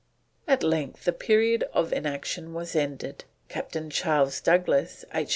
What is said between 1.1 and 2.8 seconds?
period of inaction was